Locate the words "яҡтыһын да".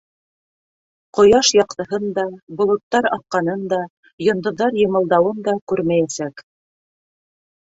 1.57-2.23